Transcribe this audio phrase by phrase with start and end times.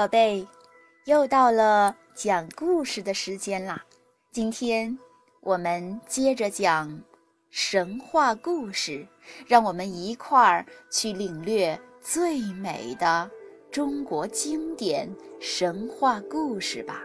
[0.00, 0.48] 宝贝，
[1.04, 3.84] 又到了讲故事的时间啦！
[4.32, 4.98] 今天
[5.42, 7.02] 我们接着讲
[7.50, 9.06] 神话故事，
[9.46, 13.30] 让我们一块儿去领略最美的
[13.70, 17.02] 中国经典神话故事吧。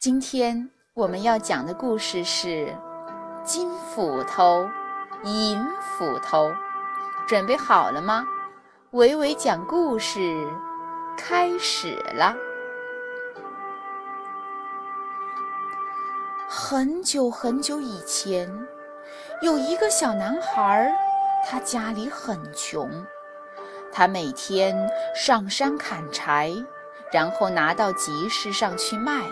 [0.00, 2.74] 今天我们要讲的故事是
[3.44, 4.66] 金斧头、
[5.24, 6.50] 银斧头，
[7.28, 8.26] 准备好了吗？
[8.92, 10.48] 伟伟讲故事。
[11.16, 12.36] 开始了。
[16.48, 18.50] 很久很久以前，
[19.40, 20.92] 有一个小男孩，
[21.46, 22.90] 他家里很穷，
[23.90, 24.76] 他每天
[25.14, 26.52] 上山砍柴，
[27.10, 29.22] 然后拿到集市上去卖，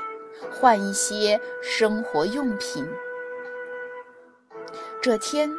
[0.50, 2.88] 换一些生活用品。
[5.02, 5.50] 这天，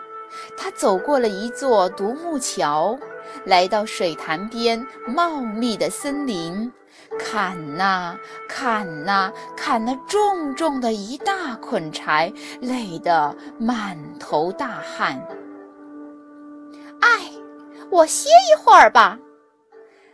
[0.58, 2.98] 他走过了一座独木桥。
[3.46, 6.72] 来到水潭边茂密的森林，
[7.18, 15.20] 砍呐砍呐，砍了重重的一大捆柴，累得满头大汗。
[17.02, 17.32] 哎，
[17.90, 19.18] 我歇一会儿吧。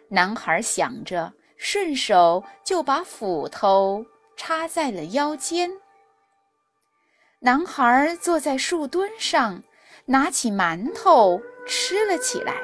[0.09, 4.05] 男孩想着，顺手就把斧头
[4.37, 5.69] 插在了腰间。
[7.39, 9.61] 男孩坐在树墩上，
[10.05, 12.55] 拿起馒头吃了起来。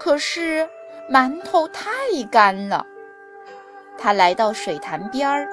[0.00, 0.66] 可是
[1.10, 1.90] 馒头太
[2.32, 2.86] 干了，
[3.98, 5.46] 他来到水潭边儿，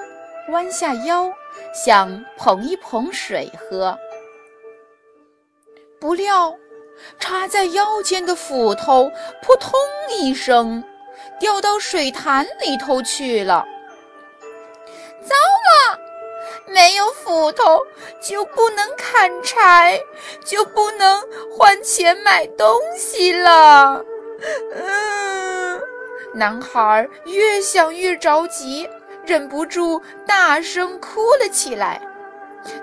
[0.48, 1.30] 弯下腰
[1.74, 3.96] 想捧一捧水喝，
[6.00, 6.56] 不料
[7.18, 9.72] 插在腰间的斧头扑通
[10.08, 10.82] 一声
[11.38, 13.66] 掉到水潭里头去了。
[15.22, 15.98] 糟了，
[16.72, 17.84] 没有斧头
[18.22, 20.00] 就不能砍柴，
[20.42, 21.22] 就不能
[21.54, 24.02] 换钱买东西了。
[24.40, 25.80] 嗯，
[26.34, 28.88] 男孩越想越着急，
[29.26, 32.00] 忍不住大声哭了起来。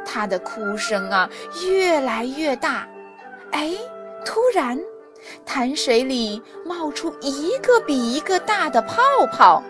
[0.06, 1.30] 他的哭声啊，
[1.66, 2.88] 越来越大。
[3.52, 3.72] 哎，
[4.26, 4.80] 突然，
[5.46, 9.02] 潭水里冒出一个比一个大的泡
[9.32, 9.64] 泡，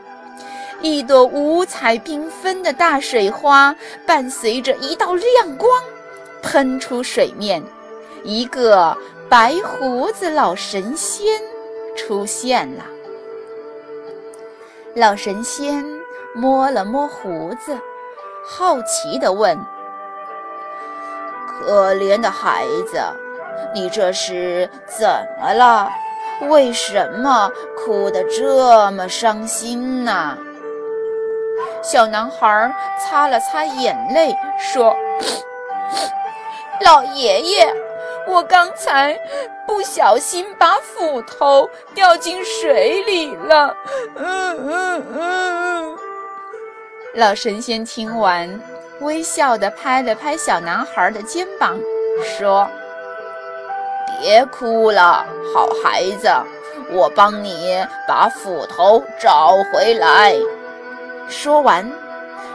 [0.82, 3.76] 一朵五彩缤纷的大水花
[4.06, 5.70] 伴随着一道亮光
[6.42, 7.62] 喷出水面，
[8.24, 8.96] 一个
[9.28, 11.42] 白胡子老神仙。
[11.96, 12.84] 出现了，
[14.96, 15.84] 老神仙
[16.34, 17.78] 摸了摸胡子，
[18.46, 19.58] 好奇地问
[21.48, 23.00] ：“可怜的孩子，
[23.74, 25.08] 你这是怎
[25.40, 25.90] 么了？
[26.50, 30.38] 为什么哭得这么伤心呢？”
[31.82, 34.96] 小男孩擦了擦眼泪，说
[36.84, 37.74] ：“老爷爷。”
[38.28, 39.18] 我刚才
[39.68, 43.76] 不小心把斧头掉进水里了。
[44.16, 45.98] 嗯嗯嗯。
[47.14, 48.60] 老神仙听完，
[49.00, 51.80] 微笑地拍了拍小男孩的肩膀，
[52.24, 52.68] 说
[54.20, 56.30] ：“别哭了，好孩子，
[56.92, 60.36] 我帮你把斧头找回来。”
[61.30, 61.90] 说完，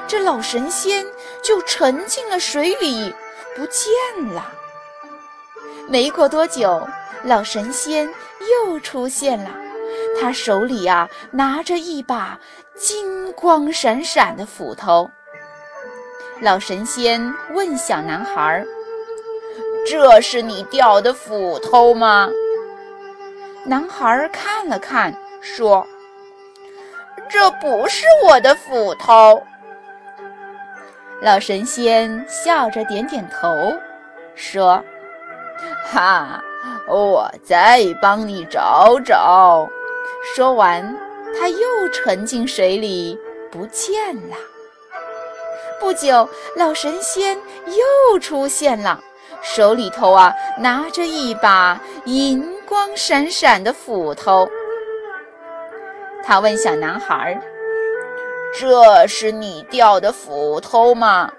[0.06, 1.06] 这老神仙
[1.42, 3.14] 就沉进了水里，
[3.56, 4.44] 不见了。
[5.90, 6.86] 没过多久，
[7.24, 8.08] 老神仙
[8.64, 9.50] 又出现了，
[10.20, 12.38] 他手里呀拿着一把
[12.76, 15.10] 金光闪闪的斧头。
[16.40, 17.20] 老神仙
[17.54, 18.64] 问小男孩
[19.84, 22.30] ：“这是你掉的斧头吗？”
[23.66, 25.84] 男孩看了看，说
[27.28, 29.42] ：“这不是我的斧头。”
[31.20, 33.74] 老神仙笑着点点头，
[34.36, 34.80] 说。
[35.92, 36.40] 哈，
[36.86, 39.68] 我再帮你找找。
[40.34, 40.96] 说完，
[41.38, 43.18] 他又沉进水里，
[43.50, 44.36] 不见了。
[45.80, 47.36] 不久，老神仙
[47.66, 49.00] 又出现了，
[49.42, 54.48] 手里头啊拿着一把银光闪闪的斧头。
[56.22, 57.40] 他问小男孩
[58.56, 61.32] ：“这是你掉的斧头吗？”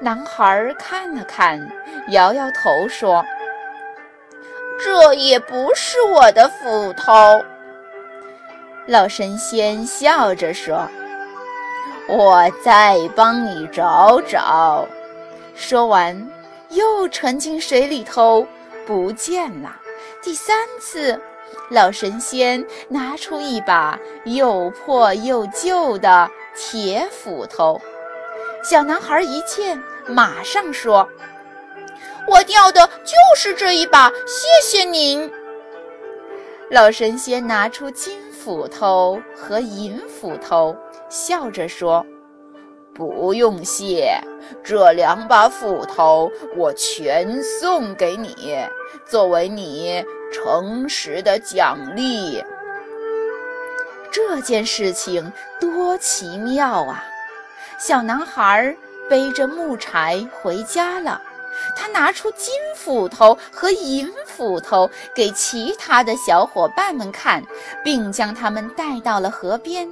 [0.00, 1.70] 男孩看了看，
[2.08, 3.24] 摇摇头说
[4.82, 7.12] ：“这也不是我的斧头。”
[8.86, 10.88] 老神仙笑着说
[12.08, 14.86] ：“我再帮你找找。”
[15.54, 16.28] 说完，
[16.70, 18.46] 又沉进水里头，
[18.86, 19.76] 不见了。
[20.22, 21.20] 第三次，
[21.68, 27.80] 老神仙拿出一把又破又旧的铁斧头。
[28.62, 31.08] 小男孩一见，马上说
[32.28, 35.30] ：“我掉的就是这一把，谢谢您。”
[36.70, 40.76] 老神仙拿出金斧头和银斧头，
[41.08, 42.04] 笑着说
[42.94, 44.20] ：“不用谢，
[44.62, 48.58] 这两把斧头我全送给你，
[49.06, 52.44] 作为你诚实的奖励。”
[54.12, 57.04] 这件事情多奇妙啊！
[57.78, 58.76] 小男孩
[59.08, 61.22] 背着木柴回家了。
[61.76, 67.42] 他拿出金斧头和银斧头给其他的小伙伴们看，
[67.82, 69.88] 并将他们带到了河边，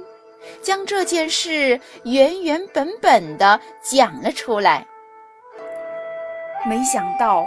[0.61, 4.85] 将这件事原原本本的讲了出来。
[6.65, 7.45] 没想到，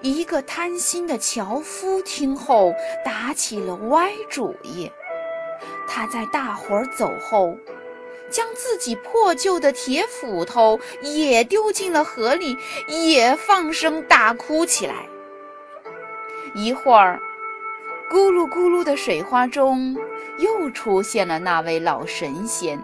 [0.00, 2.72] 一个贪心的樵夫听后
[3.04, 4.90] 打起了歪主意。
[5.86, 7.54] 他在大伙走后。
[8.32, 12.56] 将自己破旧的铁斧头也丢进了河里，
[12.88, 15.06] 也放声大哭起来。
[16.54, 17.20] 一会儿，
[18.10, 19.96] 咕噜咕噜的水花中
[20.38, 22.82] 又出现了那位老神仙。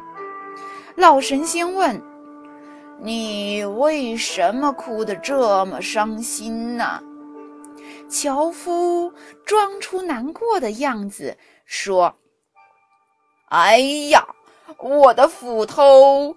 [0.95, 2.01] 老神仙问
[3.03, 7.03] ：“你为什么哭得这么伤心呢？”
[8.09, 9.13] 樵夫
[9.45, 11.37] 装出难过的样子
[11.67, 12.15] 说
[13.51, 13.79] ：“哎
[14.11, 14.27] 呀！”
[14.77, 16.37] 我的斧头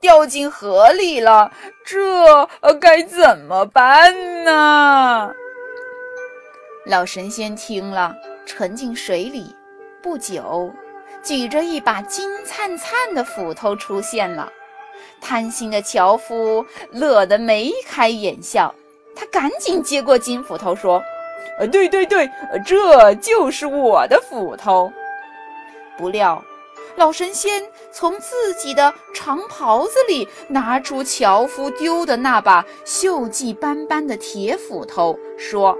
[0.00, 1.50] 掉进河里了，
[1.84, 2.48] 这
[2.80, 5.32] 该怎么办呢？
[6.86, 8.14] 老神仙听了，
[8.46, 9.54] 沉进水里，
[10.02, 10.72] 不久，
[11.22, 14.50] 举着一把金灿灿的斧头出现了。
[15.20, 18.74] 贪心的樵夫乐得眉开眼笑，
[19.14, 21.02] 他赶紧接过金斧头，说
[21.60, 22.30] ：“呃，对对对，
[22.64, 24.90] 这就是我的斧头。”
[25.98, 26.42] 不料。
[26.96, 35.76] 老神仙从自己的长袍子里拿出樵夫丢的那把锈迹斑斑的铁斧头，说：“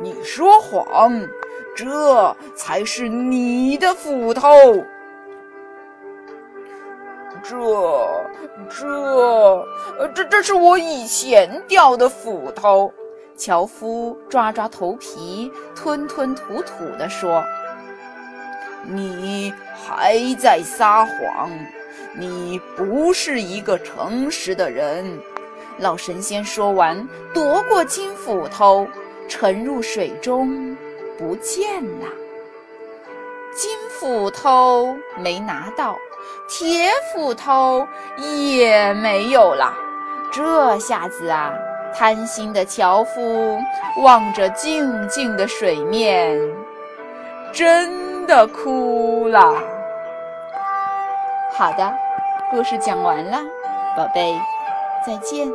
[0.00, 1.26] 你说谎，
[1.74, 4.48] 这才是你的斧头。
[7.42, 7.56] 这、
[8.68, 9.66] 这、
[10.14, 12.92] 这、这是我以前掉的斧头。”
[13.36, 17.44] 樵夫抓抓头皮，吞吞吐吐地说。
[18.88, 21.50] 你还在撒谎，
[22.14, 25.04] 你不是一个诚实的人。
[25.78, 28.88] 老神仙说完，夺过金斧头，
[29.28, 30.76] 沉入水中，
[31.18, 32.06] 不见了。
[33.54, 35.96] 金斧头没拿到，
[36.48, 37.86] 铁斧头
[38.16, 39.74] 也没有了。
[40.32, 41.52] 这下子啊，
[41.94, 43.58] 贪心的樵夫
[44.02, 46.38] 望着静静的水面，
[47.52, 49.54] 真的哭了。
[51.52, 51.92] 好的，
[52.50, 53.38] 故事讲完了，
[53.96, 54.38] 宝贝，
[55.06, 55.48] 再见。